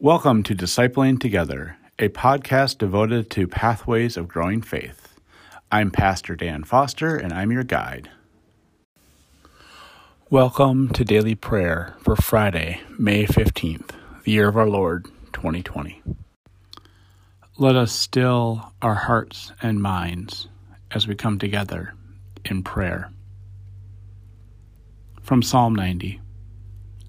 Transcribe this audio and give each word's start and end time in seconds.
Welcome 0.00 0.42
to 0.42 0.56
Discipling 0.56 1.20
Together, 1.20 1.76
a 2.00 2.08
podcast 2.08 2.78
devoted 2.78 3.30
to 3.30 3.46
pathways 3.46 4.16
of 4.16 4.26
growing 4.26 4.60
faith. 4.60 5.14
I'm 5.70 5.92
Pastor 5.92 6.34
Dan 6.34 6.64
Foster, 6.64 7.16
and 7.16 7.32
I'm 7.32 7.52
your 7.52 7.62
guide. 7.62 8.10
Welcome 10.28 10.88
to 10.90 11.04
daily 11.04 11.36
prayer 11.36 11.94
for 12.00 12.16
Friday, 12.16 12.80
May 12.98 13.24
15th, 13.24 13.90
the 14.24 14.32
year 14.32 14.48
of 14.48 14.56
our 14.56 14.68
Lord, 14.68 15.06
2020. 15.32 16.02
Let 17.56 17.76
us 17.76 17.92
still 17.92 18.72
our 18.82 18.96
hearts 18.96 19.52
and 19.62 19.80
minds 19.80 20.48
as 20.90 21.06
we 21.06 21.14
come 21.14 21.38
together 21.38 21.94
in 22.44 22.64
prayer. 22.64 23.12
From 25.22 25.40
Psalm 25.40 25.72
90 25.72 26.20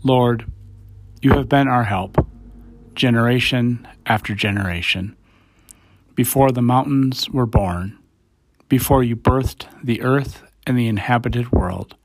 Lord, 0.03 0.45
you 1.19 1.31
have 1.31 1.49
been 1.49 1.67
our 1.67 1.83
help 1.83 2.24
generation 2.95 3.87
after 4.05 4.33
generation. 4.33 5.15
Before 6.15 6.51
the 6.51 6.61
mountains 6.61 7.29
were 7.29 7.45
born, 7.45 7.97
before 8.69 9.03
you 9.03 9.15
birthed 9.15 9.67
the 9.83 10.01
earth 10.01 10.43
and 10.65 10.77
the 10.77 10.87
inhabited 10.87 11.51
world, 11.51 11.95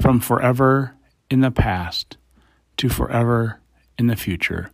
from 0.00 0.20
forever 0.20 0.94
in 1.30 1.40
the 1.40 1.50
past 1.50 2.16
to 2.76 2.88
forever 2.88 3.60
in 3.98 4.06
the 4.06 4.16
future, 4.16 4.70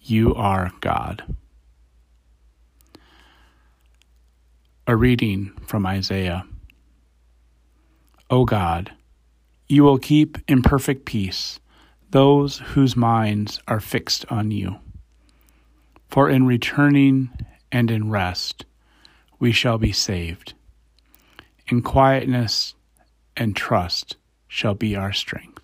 you 0.00 0.34
are 0.34 0.72
God. 0.80 1.22
A 4.86 4.96
reading 4.96 5.52
from 5.66 5.86
Isaiah. 5.86 6.44
O 8.28 8.44
God, 8.44 8.92
you 9.68 9.84
will 9.84 9.98
keep 9.98 10.38
in 10.48 10.62
perfect 10.62 11.04
peace 11.04 11.60
those 12.10 12.58
whose 12.58 12.96
minds 12.96 13.60
are 13.68 13.80
fixed 13.80 14.24
on 14.30 14.50
you. 14.50 14.76
For 16.08 16.28
in 16.28 16.46
returning 16.46 17.30
and 17.70 17.90
in 17.90 18.10
rest 18.10 18.64
we 19.38 19.52
shall 19.52 19.78
be 19.78 19.92
saved. 19.92 20.54
In 21.68 21.82
quietness 21.82 22.74
and 23.36 23.54
trust 23.54 24.16
shall 24.48 24.74
be 24.74 24.96
our 24.96 25.12
strength. 25.12 25.62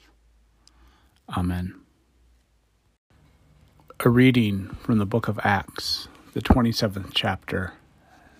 Amen. 1.36 1.74
A 4.00 4.08
reading 4.08 4.68
from 4.80 4.98
the 4.98 5.06
book 5.06 5.26
of 5.26 5.40
Acts, 5.42 6.06
the 6.32 6.40
27th 6.40 7.10
chapter, 7.12 7.72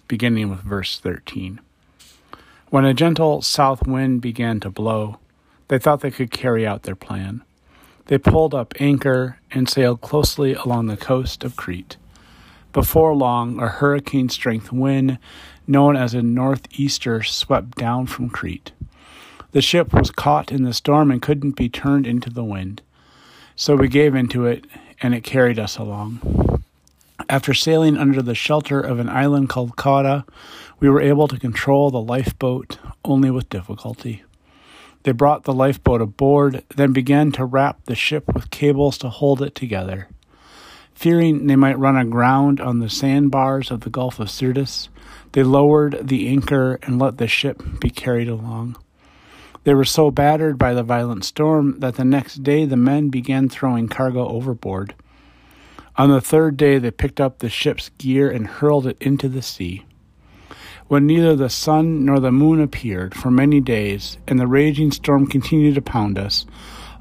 beginning 0.07 0.49
with 0.49 0.61
verse 0.61 1.01
13. 1.01 1.61
When 2.71 2.85
a 2.85 2.95
gentle 2.95 3.43
south 3.43 3.87
wind 3.87 4.21
began 4.21 4.61
to 4.61 4.71
blow, 4.71 5.19
they 5.69 5.79
thought 5.79 6.01
they 6.01 6.11
could 6.11 6.31
carry 6.31 6.67
out 6.67 6.85
their 6.85 6.95
plan. 6.95 7.43
They 8.07 8.19
pulled 8.19 8.55
up 8.55 8.75
anchor 8.79 9.39
and 9.51 9.69
sailed 9.69 10.01
closely 10.01 10.55
along 10.55 10.87
the 10.87 10.97
coast 10.97 11.43
of 11.43 11.57
Crete. 11.57 11.97
Before 12.73 13.15
long, 13.15 13.59
a 13.61 13.69
hurricane 13.69 14.29
strength 14.29 14.71
wind, 14.71 15.19
known 15.67 15.97
as 15.97 16.15
a 16.15 16.23
northeaster, 16.23 17.23
swept 17.23 17.77
down 17.77 18.07
from 18.07 18.31
Crete. 18.31 18.73
The 19.51 19.63
ship 19.63 19.93
was 19.93 20.11
caught 20.11 20.53
in 20.53 20.63
the 20.63 20.75
storm 20.75 21.11
and 21.11 21.23
couldn't 21.23 21.57
be 21.57 21.69
turned 21.69 22.07
into 22.07 22.31
the 22.31 22.45
wind. 22.45 22.83
So 23.57 23.75
we 23.75 23.89
gave 23.89 24.15
into 24.15 24.47
it, 24.47 24.67
and 25.01 25.15
it 25.15 25.25
carried 25.25 25.59
us 25.59 25.77
along. 25.77 26.63
After 27.29 27.55
sailing 27.55 27.97
under 27.97 28.23
the 28.23 28.35
shelter 28.35 28.81
of 28.81 29.01
an 29.01 29.09
island 29.09 29.49
called 29.49 29.77
Cauda, 29.77 30.25
we 30.79 30.89
were 30.89 31.01
able 31.01 31.27
to 31.27 31.41
control 31.41 31.91
the 31.91 32.01
lifeboat 32.01 32.79
only 33.05 33.31
with 33.31 33.49
difficulty. 33.49 34.23
They 35.07 35.13
brought 35.13 35.45
the 35.45 35.53
lifeboat 35.53 36.01
aboard, 36.01 36.65
then 36.75 36.93
began 36.93 37.31
to 37.33 37.45
wrap 37.45 37.85
the 37.85 37.95
ship 37.95 38.25
with 38.35 38.51
cables 38.51 38.99
to 38.99 39.09
hold 39.09 39.41
it 39.41 39.55
together. 39.55 40.09
Fearing 40.97 41.47
they 41.47 41.55
might 41.55 41.79
run 41.79 41.97
aground 41.97 42.61
on 42.61 42.81
the 42.81 42.91
sandbars 42.91 43.71
of 43.71 43.83
the 43.83 43.89
Gulf 43.89 44.19
of 44.19 44.29
Syrtis, 44.29 44.89
they 45.31 45.45
lowered 45.45 46.09
the 46.09 46.27
anchor 46.27 46.81
and 46.83 46.99
let 46.99 47.19
the 47.19 47.29
ship 47.29 47.63
be 47.79 47.89
carried 47.89 48.27
along. 48.27 48.79
They 49.63 49.75
were 49.75 49.85
so 49.85 50.11
battered 50.11 50.59
by 50.59 50.75
the 50.75 50.83
violent 50.83 51.25
storm 51.25 51.79
that 51.79 51.95
the 51.95 52.05
next 52.05 52.43
day 52.43 52.65
the 52.65 52.77
men 52.77 53.09
began 53.09 53.49
throwing 53.49 53.87
cargo 53.87 54.27
overboard. 54.27 54.93
On 55.95 56.11
the 56.11 56.21
third 56.21 56.57
day, 56.57 56.79
they 56.79 56.91
picked 56.91 57.21
up 57.21 57.39
the 57.39 57.49
ship's 57.49 57.91
gear 57.91 58.29
and 58.29 58.49
hurled 58.49 58.89
it 58.89 58.97
into 59.01 59.29
the 59.29 59.41
sea 59.41 59.85
when 60.89 61.07
neither 61.07 61.35
the 61.35 61.51
sun 61.51 62.05
nor 62.05 62.21
the 62.21 62.31
moon 62.31 62.61
appeared 62.61 63.15
for 63.15 63.31
many 63.31 63.61
days, 63.61 64.19
and 64.29 64.39
the 64.39 64.47
raging 64.47 64.91
storm 64.93 65.27
continued 65.27 65.75
to 65.75 65.83
pound 65.83 66.19
us, 66.19 66.47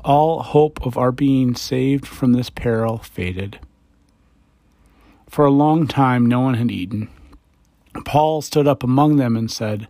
all 0.04 0.42
hope 0.42 0.86
of 0.86 0.98
our 0.98 1.12
being 1.12 1.56
saved 1.56 2.08
from 2.08 2.34
this 2.34 2.50
peril 2.50 2.98
faded. 2.98 3.60
For 5.30 5.46
a 5.46 5.52
long 5.52 5.88
time 5.88 6.26
no 6.26 6.40
one 6.42 6.54
had 6.56 6.72
eaten. 6.72 7.10
Paul 8.06 8.42
stood 8.42 8.68
up 8.68 8.84
among 8.84 9.18
them 9.18 9.36
and 9.36 9.52
said, 9.52 9.88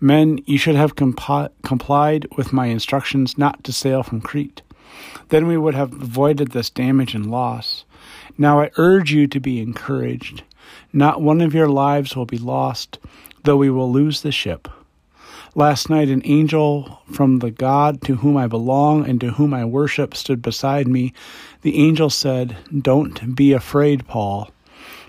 Men, 0.00 0.40
you 0.46 0.56
should 0.56 0.76
have 0.76 0.96
complied 0.96 2.26
with 2.36 2.52
my 2.52 2.66
instructions 2.66 3.36
not 3.36 3.62
to 3.64 3.72
sail 3.72 4.02
from 4.02 4.20
Crete. 4.20 4.62
Then 5.28 5.46
we 5.46 5.58
would 5.58 5.74
have 5.74 5.92
avoided 5.92 6.52
this 6.52 6.70
damage 6.70 7.14
and 7.14 7.30
loss. 7.30 7.84
Now 8.38 8.60
I 8.60 8.70
urge 8.76 9.12
you 9.12 9.26
to 9.26 9.40
be 9.40 9.60
encouraged. 9.60 10.42
Not 10.92 11.22
one 11.22 11.40
of 11.40 11.54
your 11.54 11.68
lives 11.68 12.16
will 12.16 12.26
be 12.26 12.38
lost, 12.38 12.98
though 13.44 13.56
we 13.56 13.70
will 13.70 13.90
lose 13.90 14.22
the 14.22 14.32
ship. 14.32 14.68
Last 15.54 15.90
night, 15.90 16.08
an 16.08 16.22
angel 16.24 17.00
from 17.10 17.40
the 17.40 17.50
God 17.50 18.02
to 18.02 18.16
whom 18.16 18.36
I 18.36 18.46
belong 18.46 19.08
and 19.08 19.20
to 19.20 19.32
whom 19.32 19.52
I 19.52 19.64
worship 19.64 20.14
stood 20.14 20.42
beside 20.42 20.86
me. 20.86 21.12
The 21.62 21.76
angel 21.76 22.08
said, 22.08 22.56
Don't 22.76 23.34
be 23.34 23.52
afraid, 23.52 24.06
Paul. 24.06 24.50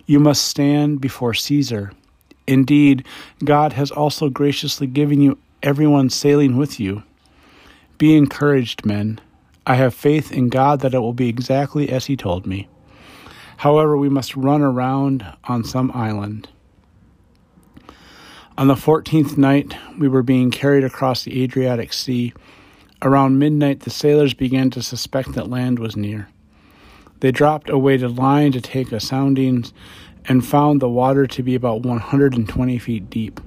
You 0.07 0.19
must 0.19 0.47
stand 0.47 0.99
before 0.99 1.35
Caesar. 1.35 1.91
Indeed, 2.47 3.05
God 3.43 3.73
has 3.73 3.91
also 3.91 4.29
graciously 4.29 4.87
given 4.87 5.21
you 5.21 5.37
everyone 5.61 6.09
sailing 6.09 6.57
with 6.57 6.79
you. 6.79 7.03
Be 7.99 8.17
encouraged, 8.17 8.83
men. 8.83 9.21
I 9.67 9.75
have 9.75 9.93
faith 9.93 10.31
in 10.31 10.49
God 10.49 10.79
that 10.79 10.95
it 10.95 10.99
will 10.99 11.13
be 11.13 11.29
exactly 11.29 11.89
as 11.89 12.07
He 12.07 12.17
told 12.17 12.47
me. 12.47 12.67
However, 13.61 13.95
we 13.95 14.09
must 14.09 14.35
run 14.35 14.63
around 14.63 15.23
on 15.43 15.63
some 15.63 15.91
island. 15.93 16.49
On 18.57 18.65
the 18.65 18.75
fourteenth 18.75 19.37
night, 19.37 19.75
we 19.99 20.07
were 20.07 20.23
being 20.23 20.49
carried 20.49 20.83
across 20.83 21.23
the 21.23 21.43
Adriatic 21.43 21.93
Sea. 21.93 22.33
Around 23.03 23.37
midnight, 23.37 23.81
the 23.81 23.91
sailors 23.91 24.33
began 24.33 24.71
to 24.71 24.81
suspect 24.81 25.33
that 25.33 25.51
land 25.51 25.77
was 25.77 25.95
near. 25.95 26.27
They 27.19 27.31
dropped 27.31 27.69
a 27.69 27.77
weighted 27.77 28.17
line 28.17 28.51
to 28.53 28.61
take 28.61 28.91
a 28.91 28.99
soundings 28.99 29.73
and 30.25 30.43
found 30.43 30.81
the 30.81 30.89
water 30.89 31.27
to 31.27 31.43
be 31.43 31.53
about 31.53 31.83
120 31.83 32.79
feet 32.79 33.11
deep. 33.11 33.39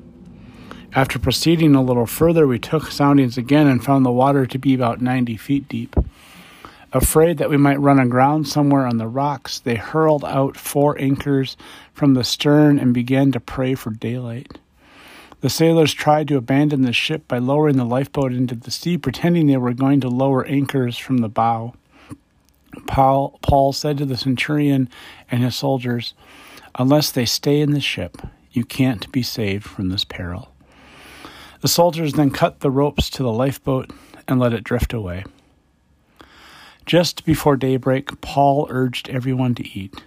After 0.94 1.19
proceeding 1.19 1.75
a 1.75 1.82
little 1.82 2.06
further, 2.06 2.46
we 2.46 2.60
took 2.60 2.92
soundings 2.92 3.36
again 3.36 3.66
and 3.66 3.84
found 3.84 4.06
the 4.06 4.12
water 4.12 4.46
to 4.46 4.58
be 4.60 4.75
about 4.75 5.02
90 5.02 5.36
feet 5.38 5.69
deep. 5.69 5.96
Afraid 6.94 7.38
that 7.38 7.50
we 7.50 7.56
might 7.56 7.81
run 7.81 7.99
aground 7.99 8.47
somewhere 8.47 8.87
on 8.87 8.99
the 8.99 9.09
rocks, 9.09 9.59
they 9.59 9.75
hurled 9.75 10.25
out 10.25 10.56
four 10.56 10.97
anchors 11.00 11.56
from 11.93 12.15
the 12.15 12.22
stern 12.22 12.78
and 12.78 12.94
began 12.94 13.32
to 13.32 13.41
pray 13.41 13.75
for 13.75 13.91
daylight. 13.91 14.60
The 15.41 15.50
sailors 15.50 15.93
tried 15.93 16.28
to 16.28 16.37
abandon 16.37 16.82
the 16.82 16.93
ship 16.93 17.27
by 17.27 17.38
lowering 17.38 17.77
the 17.77 17.84
lifeboat 17.84 18.32
into 18.32 18.55
the 18.55 18.71
sea, 18.71 18.97
pretending 18.97 19.49
they 19.49 19.56
were 19.56 19.75
going 19.75 20.00
to 20.03 20.09
lower 20.09 20.47
anchors 20.47 20.97
from 20.97 21.19
the 21.19 21.28
bow. 21.28 21.75
Paul, 22.87 23.41
Paul 23.43 23.72
said 23.72 23.99
to 23.99 24.06
the 24.06 24.16
centurion 24.16 24.88
and 25.28 25.43
his 25.43 25.56
soldiers, 25.56 26.15
Unless 26.76 27.11
they 27.11 27.26
stay 27.26 27.61
in 27.61 27.72
the 27.72 27.81
ship, 27.81 28.19
you 28.53 28.65
can't 28.65 29.11
be 29.11 29.22
saved 29.25 29.65
from 29.65 29.88
this 29.88 30.05
peril. 30.05 30.53
The 31.61 31.69
soldiers 31.69 32.12
then 32.12 32.31
cut 32.31 32.61
the 32.61 32.71
ropes 32.71 33.11
to 33.11 33.25
the 33.25 33.32
lifeboat 33.32 33.91
and 34.28 34.38
let 34.38 34.53
it 34.53 34.62
drift 34.62 34.93
away. 34.93 35.25
Just 36.87 37.25
before 37.25 37.56
daybreak, 37.56 38.21
Paul 38.21 38.67
urged 38.69 39.08
everyone 39.08 39.55
to 39.55 39.69
eat. 39.79 40.03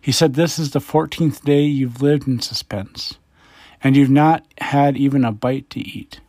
He 0.00 0.12
said, 0.12 0.34
This 0.34 0.58
is 0.58 0.70
the 0.70 0.80
fourteenth 0.80 1.44
day 1.44 1.62
you've 1.62 2.02
lived 2.02 2.28
in 2.28 2.40
suspense, 2.40 3.18
and 3.82 3.96
you've 3.96 4.10
not 4.10 4.44
had 4.58 4.96
even 4.96 5.24
a 5.24 5.32
bite 5.32 5.68
to 5.70 5.80
eat. 5.80 6.20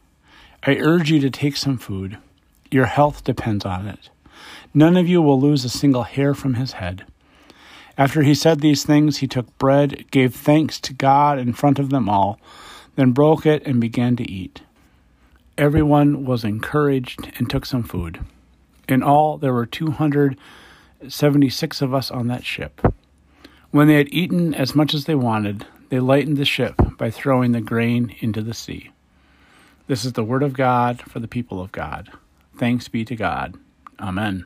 I 0.64 0.78
urge 0.78 1.12
you 1.12 1.20
to 1.20 1.30
take 1.30 1.56
some 1.56 1.78
food. 1.78 2.18
Your 2.72 2.86
health 2.86 3.24
depends 3.24 3.64
on 3.64 3.88
it. 3.88 4.10
None 4.74 4.98
of 4.98 5.08
you 5.08 5.22
will 5.22 5.40
lose 5.40 5.64
a 5.64 5.70
single 5.70 6.04
hair 6.04 6.34
from 6.34 6.56
his 6.56 6.74
head. 6.74 7.06
After 7.98 8.24
he 8.24 8.34
said 8.34 8.60
these 8.60 8.84
things, 8.84 9.18
he 9.18 9.28
took 9.28 9.56
bread, 9.58 10.10
gave 10.10 10.34
thanks 10.36 10.80
to 10.82 10.94
God 10.94 11.38
in 11.38 11.54
front 11.54 11.78
of 11.78 11.92
them 11.92 12.10
all, 12.10 12.40
then 12.96 13.12
broke 13.12 13.46
it 13.46 13.66
and 13.66 13.80
began 13.80 14.16
to 14.16 14.30
eat. 14.30 14.64
Everyone 15.58 16.26
was 16.26 16.44
encouraged 16.44 17.32
and 17.38 17.50
took 17.50 17.66
some 17.66 17.84
food. 17.84 18.20
In 18.88 19.02
all, 19.02 19.38
there 19.38 19.54
were 19.54 19.66
276 19.66 21.82
of 21.82 21.94
us 21.94 22.12
on 22.12 22.28
that 22.28 22.46
ship. 22.46 22.82
When 23.72 23.88
they 23.88 23.96
had 23.96 24.14
eaten 24.14 24.54
as 24.54 24.76
much 24.76 24.94
as 24.94 25.06
they 25.06 25.16
wanted, 25.16 25.66
they 25.90 26.00
lightened 26.00 26.38
the 26.38 26.46
ship 26.46 26.76
by 26.98 27.12
throwing 27.12 27.52
the 27.52 27.62
grain 27.62 28.16
into 28.20 28.42
the 28.42 28.54
sea. 28.54 28.92
This 29.88 30.06
is 30.06 30.14
the 30.14 30.24
word 30.24 30.44
of 30.44 30.54
God 30.54 31.02
for 31.02 31.20
the 31.20 31.28
people 31.28 31.62
of 31.62 31.72
God. 31.72 32.12
Thanks 32.58 32.88
be 32.88 33.06
to 33.06 33.16
God. 33.16 33.56
Amen. 34.00 34.46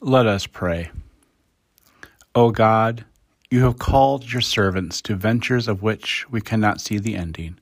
Let 0.00 0.26
us 0.26 0.46
pray. 0.46 0.90
O 2.34 2.50
God, 2.50 3.04
you 3.52 3.62
have 3.64 3.78
called 3.78 4.32
your 4.32 4.40
servants 4.40 5.02
to 5.02 5.14
ventures 5.14 5.68
of 5.68 5.82
which 5.82 6.24
we 6.30 6.40
cannot 6.40 6.80
see 6.80 6.98
the 6.98 7.14
ending, 7.14 7.60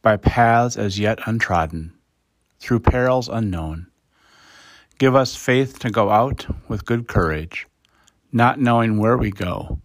by 0.00 0.16
paths 0.16 0.74
as 0.74 0.98
yet 0.98 1.18
untrodden, 1.26 1.92
through 2.60 2.80
perils 2.80 3.28
unknown. 3.28 3.86
Give 4.96 5.14
us 5.14 5.36
faith 5.36 5.78
to 5.80 5.90
go 5.90 6.08
out 6.08 6.46
with 6.66 6.86
good 6.86 7.08
courage, 7.08 7.66
not 8.32 8.58
knowing 8.58 8.96
where 8.96 9.18
we 9.18 9.30
go, 9.30 9.78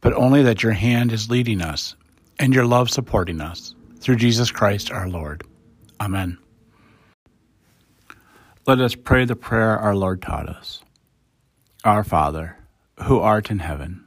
but 0.00 0.14
only 0.14 0.42
that 0.44 0.62
your 0.62 0.72
hand 0.72 1.12
is 1.12 1.28
leading 1.28 1.60
us 1.60 1.94
and 2.38 2.54
your 2.54 2.64
love 2.64 2.88
supporting 2.88 3.42
us. 3.42 3.74
Through 3.98 4.16
Jesus 4.16 4.50
Christ 4.50 4.90
our 4.90 5.10
Lord. 5.10 5.42
Amen. 6.00 6.38
Let 8.66 8.80
us 8.80 8.94
pray 8.94 9.26
the 9.26 9.36
prayer 9.36 9.76
our 9.76 9.94
Lord 9.94 10.22
taught 10.22 10.48
us. 10.48 10.82
Our 11.84 12.02
Father, 12.02 12.56
who 13.02 13.18
art 13.18 13.50
in 13.50 13.58
heaven, 13.58 14.06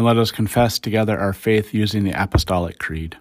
And 0.00 0.06
let 0.06 0.16
us 0.16 0.30
confess 0.30 0.78
together 0.78 1.18
our 1.18 1.34
faith 1.34 1.74
using 1.74 2.04
the 2.04 2.12
Apostolic 2.12 2.78
Creed. 2.78 3.18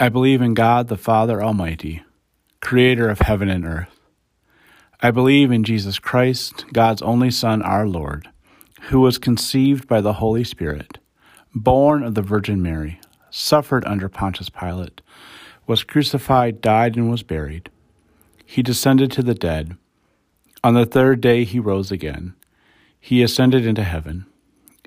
I 0.00 0.08
believe 0.08 0.42
in 0.42 0.54
God 0.54 0.88
the 0.88 0.96
Father 0.96 1.40
Almighty, 1.40 2.02
creator 2.60 3.08
of 3.08 3.20
heaven 3.20 3.48
and 3.48 3.64
earth. 3.64 4.00
I 5.00 5.12
believe 5.12 5.52
in 5.52 5.62
Jesus 5.62 6.00
Christ, 6.00 6.64
God's 6.72 7.02
only 7.02 7.30
Son, 7.30 7.62
our 7.62 7.86
Lord, 7.86 8.28
who 8.88 8.98
was 8.98 9.16
conceived 9.16 9.86
by 9.86 10.00
the 10.00 10.14
Holy 10.14 10.42
Spirit, 10.42 10.98
born 11.54 12.02
of 12.02 12.16
the 12.16 12.20
Virgin 12.22 12.60
Mary, 12.60 12.98
suffered 13.30 13.84
under 13.84 14.08
Pontius 14.08 14.48
Pilate 14.48 15.02
was 15.68 15.84
crucified, 15.84 16.60
died, 16.60 16.96
and 16.96 17.12
was 17.12 17.22
buried. 17.22 17.70
He 18.44 18.60
descended 18.60 19.12
to 19.12 19.22
the 19.22 19.34
dead. 19.34 19.76
On 20.64 20.74
the 20.74 20.84
third 20.84 21.20
day 21.20 21.44
he 21.44 21.60
rose 21.60 21.92
again. 21.92 22.34
He 22.98 23.22
ascended 23.22 23.64
into 23.64 23.84
heaven, 23.84 24.26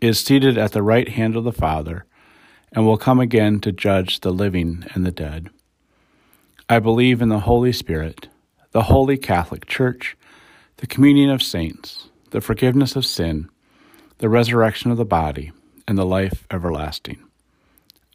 is 0.02 0.20
seated 0.20 0.58
at 0.58 0.72
the 0.72 0.84
right 0.84 1.10
hand 1.10 1.36
of 1.36 1.44
the 1.44 1.52
Father, 1.52 2.06
and 2.72 2.86
will 2.86 2.98
come 2.98 3.20
again 3.20 3.60
to 3.62 3.72
judge 3.72 4.20
the 4.20 4.32
living 4.32 4.86
and 4.94 5.06
the 5.06 5.12
dead. 5.12 5.50
I 6.68 6.80
believe 6.80 7.22
in 7.22 7.30
the 7.30 7.40
Holy 7.40 7.72
Spirit, 7.72 8.28
the 8.72 8.84
holy 8.84 9.18
Catholic 9.18 9.66
Church, 9.66 10.16
the 10.78 10.88
communion 10.88 11.30
of 11.30 11.42
saints, 11.42 12.10
the 12.30 12.42
forgiveness 12.42 12.96
of 12.96 13.06
sin, 13.06 13.50
the 14.20 14.30
resurrection 14.30 14.92
of 14.92 14.98
the 14.98 15.06
body, 15.06 15.52
and 15.88 15.98
the 15.98 16.06
life 16.06 16.46
everlasting. 16.52 17.18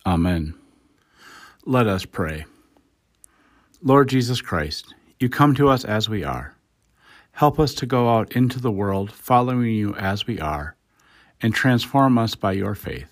Amen. 0.07 0.55
Let 1.65 1.87
us 1.87 2.05
pray. 2.05 2.45
Lord 3.83 4.09
Jesus 4.09 4.41
Christ, 4.41 4.95
you 5.19 5.29
come 5.29 5.55
to 5.57 5.69
us 5.69 5.85
as 5.85 6.09
we 6.09 6.23
are. 6.23 6.55
Help 7.33 7.59
us 7.59 7.75
to 7.75 7.87
go 7.87 8.09
out 8.09 8.33
into 8.33 8.61
the 8.61 8.71
world 8.71 9.11
following 9.11 9.73
you 9.73 9.95
as 9.97 10.27
we 10.27 10.39
are, 10.39 10.77
and 11.43 11.55
transform 11.55 12.19
us 12.19 12.35
by 12.35 12.53
your 12.53 12.75
faith. 12.75 13.11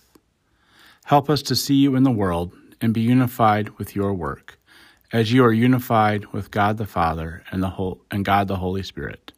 Help 1.04 1.28
us 1.28 1.42
to 1.42 1.56
see 1.56 1.74
you 1.74 1.96
in 1.96 2.02
the 2.02 2.10
world 2.10 2.52
and 2.80 2.94
be 2.94 3.00
unified 3.00 3.70
with 3.78 3.94
your 3.94 4.14
work, 4.14 4.58
as 5.12 5.32
you 5.32 5.44
are 5.44 5.52
unified 5.52 6.26
with 6.26 6.50
God 6.50 6.78
the 6.78 6.86
Father 6.86 7.42
and, 7.50 7.62
the 7.62 7.70
whole, 7.70 8.00
and 8.10 8.24
God 8.24 8.48
the 8.48 8.56
Holy 8.56 8.82
Spirit. 8.82 9.32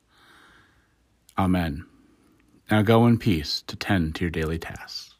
Amen. 1.36 1.84
Now 2.70 2.82
go 2.82 3.06
in 3.06 3.18
peace 3.18 3.62
to 3.66 3.76
tend 3.76 4.14
to 4.14 4.24
your 4.24 4.30
daily 4.30 4.58
tasks. 4.58 5.13